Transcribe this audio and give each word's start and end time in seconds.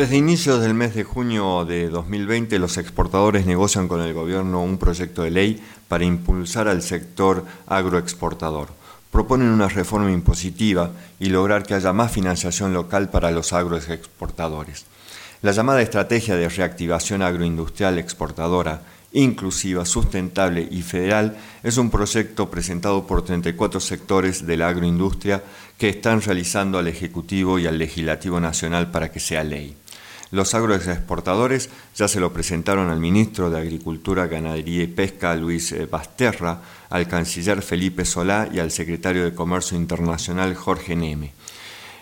Desde 0.00 0.16
inicios 0.16 0.62
del 0.62 0.72
mes 0.72 0.94
de 0.94 1.04
junio 1.04 1.66
de 1.66 1.90
2020, 1.90 2.58
los 2.58 2.78
exportadores 2.78 3.44
negocian 3.44 3.86
con 3.86 4.00
el 4.00 4.14
gobierno 4.14 4.62
un 4.62 4.78
proyecto 4.78 5.24
de 5.24 5.30
ley 5.30 5.62
para 5.88 6.06
impulsar 6.06 6.68
al 6.68 6.80
sector 6.80 7.44
agroexportador. 7.66 8.68
Proponen 9.12 9.48
una 9.48 9.68
reforma 9.68 10.10
impositiva 10.10 10.92
y 11.18 11.26
lograr 11.26 11.64
que 11.64 11.74
haya 11.74 11.92
más 11.92 12.12
financiación 12.12 12.72
local 12.72 13.10
para 13.10 13.30
los 13.30 13.52
agroexportadores. 13.52 14.86
La 15.42 15.52
llamada 15.52 15.82
estrategia 15.82 16.34
de 16.34 16.48
reactivación 16.48 17.20
agroindustrial 17.20 17.98
exportadora 17.98 18.80
inclusiva, 19.12 19.84
sustentable 19.84 20.66
y 20.70 20.82
federal 20.82 21.36
es 21.62 21.76
un 21.76 21.90
proyecto 21.90 22.50
presentado 22.50 23.06
por 23.06 23.22
34 23.22 23.80
sectores 23.80 24.46
de 24.46 24.56
la 24.56 24.68
agroindustria 24.68 25.42
que 25.76 25.88
están 25.88 26.22
realizando 26.22 26.78
al 26.78 26.88
Ejecutivo 26.88 27.58
y 27.58 27.66
al 27.66 27.78
Legislativo 27.78 28.40
Nacional 28.40 28.90
para 28.90 29.10
que 29.10 29.20
sea 29.20 29.44
ley. 29.44 29.76
Los 30.30 30.54
agroexportadores 30.54 31.70
ya 31.96 32.06
se 32.06 32.20
lo 32.20 32.32
presentaron 32.32 32.88
al 32.88 33.00
ministro 33.00 33.50
de 33.50 33.58
Agricultura, 33.58 34.28
Ganadería 34.28 34.84
y 34.84 34.86
Pesca, 34.86 35.34
Luis 35.34 35.72
eh, 35.72 35.86
Basterra, 35.86 36.62
al 36.88 37.08
canciller 37.08 37.62
Felipe 37.62 38.04
Solá 38.04 38.48
y 38.52 38.60
al 38.60 38.70
secretario 38.70 39.24
de 39.24 39.34
Comercio 39.34 39.76
Internacional, 39.76 40.54
Jorge 40.54 40.94
Neme. 40.94 41.32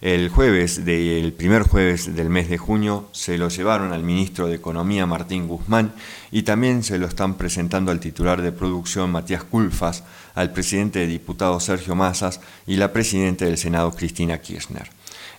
El 0.00 0.28
jueves, 0.28 0.84
del 0.84 1.32
primer 1.32 1.62
jueves 1.62 2.14
del 2.14 2.28
mes 2.28 2.50
de 2.50 2.58
junio, 2.58 3.08
se 3.12 3.38
lo 3.38 3.48
llevaron 3.48 3.92
al 3.92 4.02
ministro 4.02 4.48
de 4.48 4.56
Economía 4.56 5.06
Martín 5.06 5.48
Guzmán 5.48 5.94
y 6.30 6.42
también 6.42 6.82
se 6.82 6.98
lo 6.98 7.06
están 7.06 7.36
presentando 7.38 7.90
al 7.90 8.00
titular 8.00 8.42
de 8.42 8.52
producción 8.52 9.10
Matías 9.10 9.44
Culfas, 9.44 10.04
al 10.34 10.52
presidente 10.52 10.98
de 10.98 11.06
diputados 11.06 11.64
Sergio 11.64 11.94
Mazas 11.94 12.40
y 12.66 12.76
la 12.76 12.92
presidenta 12.92 13.46
del 13.46 13.56
Senado 13.56 13.92
Cristina 13.92 14.38
Kirchner. 14.38 14.90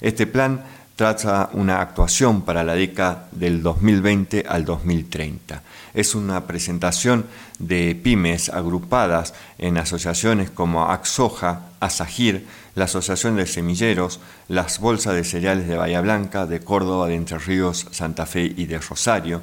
Este 0.01 0.25
plan 0.25 0.63
trata 0.95 1.49
una 1.53 1.81
actuación 1.81 2.43
para 2.43 2.63
la 2.63 2.73
década 2.73 3.27
del 3.31 3.61
2020 3.61 4.45
al 4.47 4.63
2030. 4.63 5.61
Es 5.93 6.15
una 6.15 6.47
presentación 6.47 7.25
de 7.59 7.95
pymes 7.95 8.49
agrupadas 8.49 9.33
en 9.57 9.77
asociaciones 9.77 10.49
como 10.49 10.85
Axoja, 10.85 11.63
Asagir, 11.79 12.47
la 12.75 12.85
Asociación 12.85 13.35
de 13.35 13.45
Semilleros, 13.45 14.19
las 14.47 14.79
Bolsas 14.79 15.15
de 15.15 15.23
Cereales 15.23 15.67
de 15.67 15.77
Bahía 15.77 16.01
Blanca, 16.01 16.45
de 16.45 16.59
Córdoba, 16.59 17.07
de 17.07 17.15
Entre 17.15 17.37
Ríos, 17.39 17.87
Santa 17.91 18.25
Fe 18.25 18.53
y 18.55 18.65
de 18.65 18.79
Rosario, 18.79 19.41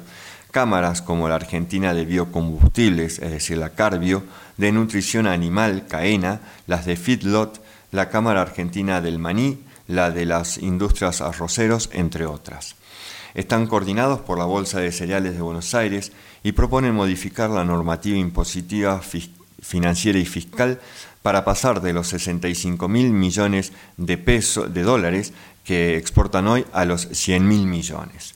cámaras 0.51 1.01
como 1.01 1.27
la 1.27 1.35
Argentina 1.35 1.93
de 1.93 2.05
Biocombustibles, 2.05 3.19
es 3.19 3.31
decir, 3.31 3.57
la 3.57 3.69
Carbio, 3.69 4.23
de 4.57 4.71
Nutrición 4.71 5.25
Animal, 5.25 5.85
CAENA, 5.87 6.41
las 6.67 6.85
de 6.85 6.95
Feedlot, 6.95 7.63
la 7.91 8.09
Cámara 8.09 8.41
Argentina 8.41 9.01
del 9.01 9.17
Maní, 9.17 9.59
la 9.87 10.11
de 10.11 10.25
las 10.25 10.57
industrias 10.57 11.21
arroceros, 11.21 11.89
entre 11.93 12.25
otras. 12.25 12.75
Están 13.33 13.67
coordinados 13.67 14.21
por 14.21 14.37
la 14.37 14.45
Bolsa 14.45 14.79
de 14.79 14.91
Cereales 14.91 15.33
de 15.33 15.41
Buenos 15.41 15.73
Aires 15.73 16.11
y 16.43 16.51
proponen 16.51 16.93
modificar 16.93 17.49
la 17.49 17.63
normativa 17.63 18.17
impositiva 18.17 19.01
financiera 19.61 20.19
y 20.19 20.25
fiscal 20.25 20.79
para 21.23 21.45
pasar 21.45 21.81
de 21.81 21.93
los 21.93 22.07
65 22.07 22.87
mil 22.87 23.11
millones 23.11 23.71
de 23.97 24.17
pesos 24.17 24.73
de 24.73 24.83
dólares 24.83 25.33
que 25.63 25.97
exportan 25.97 26.47
hoy 26.47 26.65
a 26.73 26.85
los 26.85 27.07
100 27.11 27.47
mil 27.47 27.65
millones. 27.65 28.35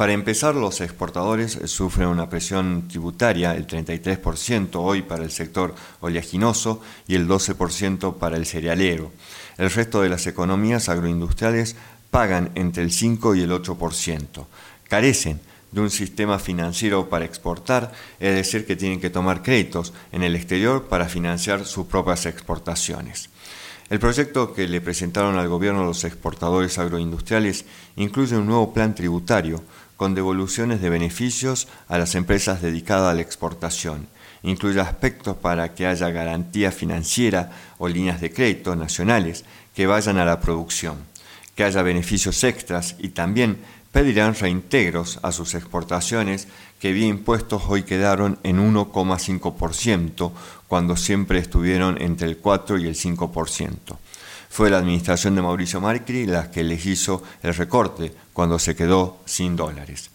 Para 0.00 0.14
empezar, 0.14 0.54
los 0.54 0.80
exportadores 0.80 1.58
sufren 1.66 2.08
una 2.08 2.30
presión 2.30 2.88
tributaria, 2.88 3.54
el 3.54 3.66
33% 3.66 4.76
hoy 4.76 5.02
para 5.02 5.24
el 5.24 5.30
sector 5.30 5.74
oleaginoso 6.00 6.80
y 7.06 7.16
el 7.16 7.28
12% 7.28 8.16
para 8.16 8.38
el 8.38 8.46
cerealero. 8.46 9.12
El 9.58 9.70
resto 9.70 10.00
de 10.00 10.08
las 10.08 10.26
economías 10.26 10.88
agroindustriales 10.88 11.76
pagan 12.10 12.50
entre 12.54 12.82
el 12.82 12.92
5 12.92 13.34
y 13.34 13.42
el 13.42 13.50
8%. 13.50 14.46
Carecen 14.88 15.38
de 15.70 15.82
un 15.82 15.90
sistema 15.90 16.38
financiero 16.38 17.10
para 17.10 17.26
exportar, 17.26 17.92
es 18.20 18.34
decir, 18.34 18.64
que 18.64 18.76
tienen 18.76 19.02
que 19.02 19.10
tomar 19.10 19.42
créditos 19.42 19.92
en 20.12 20.22
el 20.22 20.34
exterior 20.34 20.84
para 20.88 21.10
financiar 21.10 21.66
sus 21.66 21.84
propias 21.84 22.24
exportaciones. 22.24 23.28
El 23.90 23.98
proyecto 23.98 24.54
que 24.54 24.68
le 24.68 24.80
presentaron 24.80 25.36
al 25.36 25.48
gobierno 25.48 25.84
los 25.84 26.04
exportadores 26.04 26.78
agroindustriales 26.78 27.64
incluye 27.96 28.36
un 28.36 28.46
nuevo 28.46 28.72
plan 28.72 28.94
tributario 28.94 29.64
con 30.00 30.14
devoluciones 30.14 30.80
de 30.80 30.88
beneficios 30.88 31.68
a 31.86 31.98
las 31.98 32.14
empresas 32.14 32.62
dedicadas 32.62 33.12
a 33.12 33.14
la 33.14 33.20
exportación. 33.20 34.08
Incluye 34.42 34.80
aspectos 34.80 35.36
para 35.36 35.74
que 35.74 35.86
haya 35.86 36.08
garantía 36.08 36.72
financiera 36.72 37.50
o 37.76 37.86
líneas 37.86 38.18
de 38.22 38.32
crédito 38.32 38.74
nacionales 38.76 39.44
que 39.74 39.86
vayan 39.86 40.16
a 40.16 40.24
la 40.24 40.40
producción, 40.40 40.96
que 41.54 41.64
haya 41.64 41.82
beneficios 41.82 42.42
extras 42.44 42.96
y 42.98 43.10
también 43.10 43.58
pedirán 43.92 44.34
reintegros 44.34 45.18
a 45.20 45.32
sus 45.32 45.54
exportaciones 45.54 46.48
que 46.80 46.92
vía 46.92 47.06
impuestos 47.06 47.64
hoy 47.68 47.82
quedaron 47.82 48.38
en 48.42 48.56
1,5% 48.56 50.32
cuando 50.66 50.96
siempre 50.96 51.40
estuvieron 51.40 52.00
entre 52.00 52.26
el 52.26 52.38
4 52.38 52.78
y 52.78 52.86
el 52.86 52.94
5%. 52.94 53.98
Fue 54.50 54.68
la 54.68 54.78
administración 54.78 55.36
de 55.36 55.42
Mauricio 55.42 55.80
Macri 55.80 56.26
la 56.26 56.50
que 56.50 56.64
les 56.64 56.84
hizo 56.84 57.22
el 57.44 57.54
recorte 57.54 58.12
cuando 58.32 58.58
se 58.58 58.74
quedó 58.74 59.20
sin 59.24 59.54
dólares. 59.54 60.10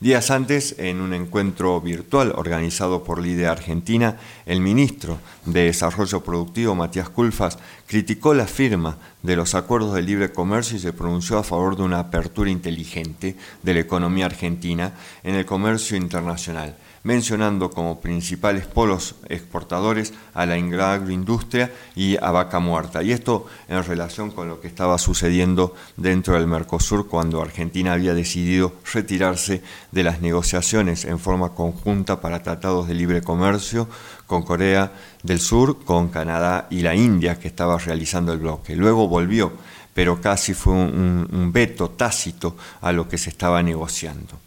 Días 0.00 0.32
antes, 0.32 0.74
en 0.78 1.00
un 1.00 1.14
encuentro 1.14 1.80
virtual 1.80 2.32
organizado 2.34 3.04
por 3.04 3.22
LIDE 3.22 3.46
Argentina, 3.46 4.16
el 4.46 4.60
ministro 4.60 5.18
de 5.44 5.66
Desarrollo 5.66 6.24
Productivo, 6.24 6.74
Matías 6.74 7.08
Culfas, 7.08 7.58
criticó 7.86 8.34
la 8.34 8.48
firma 8.48 8.98
de 9.22 9.36
los 9.36 9.54
acuerdos 9.54 9.94
de 9.94 10.02
libre 10.02 10.32
comercio 10.32 10.76
y 10.76 10.80
se 10.80 10.92
pronunció 10.92 11.38
a 11.38 11.44
favor 11.44 11.76
de 11.76 11.84
una 11.84 12.00
apertura 12.00 12.50
inteligente 12.50 13.36
de 13.62 13.74
la 13.74 13.80
economía 13.80 14.26
argentina 14.26 14.92
en 15.22 15.36
el 15.36 15.46
comercio 15.46 15.96
internacional 15.96 16.76
mencionando 17.02 17.70
como 17.70 18.00
principales 18.00 18.66
polos 18.66 19.16
exportadores 19.28 20.12
a 20.34 20.46
la 20.46 20.54
agroindustria 20.54 21.72
y 21.94 22.16
a 22.16 22.30
vaca 22.30 22.58
muerta. 22.58 23.02
Y 23.02 23.12
esto 23.12 23.46
en 23.68 23.82
relación 23.84 24.30
con 24.30 24.48
lo 24.48 24.60
que 24.60 24.68
estaba 24.68 24.98
sucediendo 24.98 25.74
dentro 25.96 26.34
del 26.34 26.46
Mercosur 26.46 27.08
cuando 27.08 27.42
Argentina 27.42 27.92
había 27.92 28.14
decidido 28.14 28.74
retirarse 28.92 29.62
de 29.92 30.02
las 30.02 30.20
negociaciones 30.20 31.04
en 31.04 31.18
forma 31.18 31.54
conjunta 31.54 32.20
para 32.20 32.42
tratados 32.42 32.88
de 32.88 32.94
libre 32.94 33.22
comercio 33.22 33.88
con 34.26 34.42
Corea 34.42 34.92
del 35.22 35.40
Sur, 35.40 35.84
con 35.84 36.08
Canadá 36.08 36.66
y 36.70 36.82
la 36.82 36.94
India 36.94 37.38
que 37.38 37.48
estaba 37.48 37.78
realizando 37.78 38.32
el 38.32 38.38
bloque. 38.38 38.76
Luego 38.76 39.08
volvió, 39.08 39.52
pero 39.94 40.20
casi 40.20 40.54
fue 40.54 40.74
un, 40.74 41.28
un 41.32 41.52
veto 41.52 41.90
tácito 41.90 42.56
a 42.80 42.92
lo 42.92 43.08
que 43.08 43.18
se 43.18 43.30
estaba 43.30 43.62
negociando. 43.62 44.38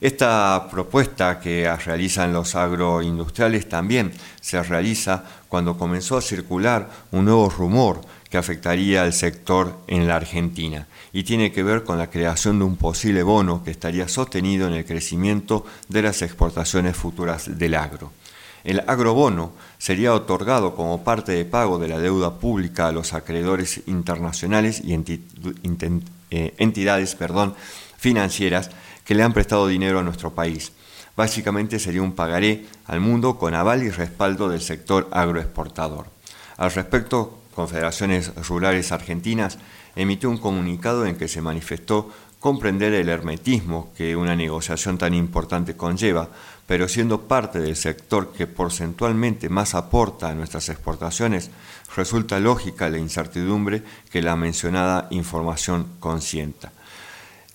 Esta 0.00 0.66
propuesta 0.70 1.38
que 1.40 1.70
realizan 1.84 2.32
los 2.32 2.54
agroindustriales 2.54 3.68
también 3.68 4.12
se 4.40 4.62
realiza 4.62 5.24
cuando 5.48 5.76
comenzó 5.76 6.16
a 6.16 6.22
circular 6.22 6.88
un 7.12 7.26
nuevo 7.26 7.50
rumor 7.50 8.00
que 8.30 8.38
afectaría 8.38 9.02
al 9.02 9.12
sector 9.12 9.76
en 9.88 10.08
la 10.08 10.16
Argentina 10.16 10.86
y 11.12 11.24
tiene 11.24 11.52
que 11.52 11.62
ver 11.62 11.84
con 11.84 11.98
la 11.98 12.08
creación 12.08 12.58
de 12.58 12.64
un 12.64 12.76
posible 12.76 13.22
bono 13.22 13.62
que 13.62 13.72
estaría 13.72 14.08
sostenido 14.08 14.68
en 14.68 14.74
el 14.74 14.86
crecimiento 14.86 15.66
de 15.88 16.02
las 16.02 16.22
exportaciones 16.22 16.96
futuras 16.96 17.58
del 17.58 17.74
agro. 17.74 18.12
El 18.64 18.80
agrobono 18.86 19.52
sería 19.78 20.14
otorgado 20.14 20.74
como 20.76 21.02
parte 21.02 21.32
de 21.32 21.44
pago 21.44 21.78
de 21.78 21.88
la 21.88 21.98
deuda 21.98 22.38
pública 22.38 22.88
a 22.88 22.92
los 22.92 23.12
acreedores 23.12 23.82
internacionales 23.86 24.80
y 24.84 24.94
eh, 24.94 26.54
entidades 26.58 27.14
perdón, 27.16 27.54
financieras 27.96 28.70
que 29.10 29.16
le 29.16 29.24
han 29.24 29.32
prestado 29.32 29.66
dinero 29.66 29.98
a 29.98 30.04
nuestro 30.04 30.36
país. 30.36 30.70
Básicamente 31.16 31.80
sería 31.80 32.00
un 32.00 32.12
pagaré 32.12 32.66
al 32.86 33.00
mundo 33.00 33.38
con 33.38 33.54
aval 33.56 33.82
y 33.82 33.90
respaldo 33.90 34.48
del 34.48 34.60
sector 34.60 35.08
agroexportador. 35.10 36.06
Al 36.56 36.70
respecto, 36.70 37.40
Confederaciones 37.52 38.32
Rurales 38.46 38.92
Argentinas 38.92 39.58
emitió 39.96 40.30
un 40.30 40.38
comunicado 40.38 41.06
en 41.06 41.16
que 41.16 41.26
se 41.26 41.42
manifestó 41.42 42.08
comprender 42.38 42.92
el 42.92 43.08
hermetismo 43.08 43.92
que 43.96 44.14
una 44.14 44.36
negociación 44.36 44.96
tan 44.96 45.12
importante 45.12 45.76
conlleva, 45.76 46.28
pero 46.68 46.86
siendo 46.86 47.22
parte 47.22 47.58
del 47.58 47.74
sector 47.74 48.32
que 48.32 48.46
porcentualmente 48.46 49.48
más 49.48 49.74
aporta 49.74 50.28
a 50.28 50.34
nuestras 50.36 50.68
exportaciones, 50.68 51.50
resulta 51.96 52.38
lógica 52.38 52.88
la 52.88 52.98
incertidumbre 52.98 53.82
que 54.08 54.22
la 54.22 54.36
mencionada 54.36 55.08
información 55.10 55.88
consienta. 55.98 56.70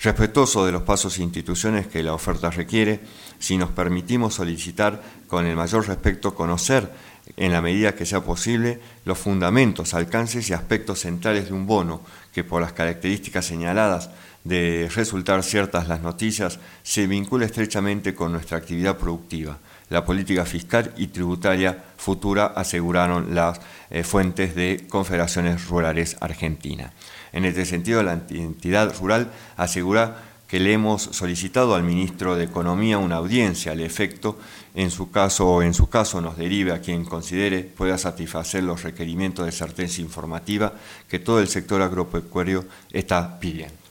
Respetuoso 0.01 0.65
de 0.65 0.71
los 0.71 0.83
pasos 0.83 1.17
e 1.17 1.23
instituciones 1.23 1.87
que 1.87 2.03
la 2.03 2.13
oferta 2.13 2.49
requiere, 2.49 2.99
si 3.39 3.57
nos 3.57 3.71
permitimos 3.71 4.35
solicitar 4.35 5.01
con 5.27 5.45
el 5.45 5.55
mayor 5.55 5.87
respeto 5.87 6.35
conocer, 6.35 6.91
en 7.37 7.51
la 7.51 7.61
medida 7.61 7.95
que 7.95 8.05
sea 8.05 8.21
posible, 8.21 8.79
los 9.03 9.17
fundamentos, 9.17 9.93
alcances 9.93 10.49
y 10.49 10.53
aspectos 10.53 10.99
centrales 10.99 11.47
de 11.47 11.53
un 11.53 11.65
bono 11.65 12.01
que 12.33 12.43
por 12.43 12.61
las 12.61 12.73
características 12.73 13.45
señaladas 13.45 14.09
de 14.43 14.89
resultar 14.93 15.43
ciertas 15.43 15.87
las 15.87 16.01
noticias, 16.01 16.59
se 16.83 17.07
vincula 17.07 17.45
estrechamente 17.45 18.13
con 18.13 18.31
nuestra 18.31 18.57
actividad 18.57 18.97
productiva. 18.97 19.57
La 19.89 20.03
política 20.03 20.45
fiscal 20.45 20.93
y 20.97 21.07
tributaria 21.07 21.83
futura 21.97 22.47
aseguraron 22.47 23.35
las 23.35 23.61
eh, 23.91 24.03
fuentes 24.03 24.55
de 24.55 24.87
Confederaciones 24.89 25.67
Rurales 25.67 26.17
Argentina. 26.21 26.91
En 27.31 27.45
este 27.45 27.65
sentido, 27.65 28.01
la 28.01 28.13
entidad 28.13 28.95
rural 28.97 29.31
asegura 29.57 30.23
que 30.47 30.59
le 30.59 30.73
hemos 30.73 31.01
solicitado 31.01 31.75
al 31.75 31.83
ministro 31.83 32.35
de 32.35 32.45
Economía 32.45 32.97
una 32.97 33.17
audiencia 33.17 33.71
al 33.71 33.81
efecto, 33.81 34.39
en 34.73 34.91
su 34.91 35.11
caso 35.11 35.47
o 35.47 35.61
en 35.61 35.73
su 35.73 35.89
caso 35.89 36.21
nos 36.21 36.37
derive 36.37 36.71
a 36.71 36.81
quien 36.81 37.05
considere 37.05 37.63
pueda 37.63 37.97
satisfacer 37.97 38.63
los 38.63 38.83
requerimientos 38.83 39.45
de 39.45 39.51
certeza 39.51 40.01
informativa 40.01 40.73
que 41.09 41.19
todo 41.19 41.39
el 41.39 41.47
sector 41.47 41.81
agropecuario 41.81 42.65
está 42.91 43.39
pidiendo. 43.39 43.84